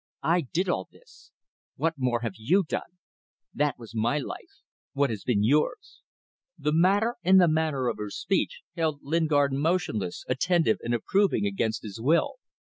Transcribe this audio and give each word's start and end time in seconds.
I 0.23 0.41
did 0.51 0.67
all 0.67 0.87
this. 0.91 1.29
What 1.75 1.93
more 1.97 2.21
have 2.21 2.33
you 2.35 2.63
done? 2.67 2.97
That 3.53 3.77
was 3.77 3.93
my 3.93 4.17
life. 4.17 4.63
What 4.93 5.11
has 5.11 5.23
been 5.23 5.43
yours?" 5.43 6.01
The 6.57 6.73
matter 6.73 7.17
and 7.23 7.39
the 7.39 7.47
manner 7.47 7.87
of 7.87 7.97
her 7.97 8.09
speech 8.09 8.61
held 8.75 9.01
Lingard 9.03 9.53
motionless, 9.53 10.25
attentive 10.27 10.79
and 10.81 10.95
approving 10.95 11.45
against 11.45 11.83
his 11.83 12.01
will. 12.01 12.37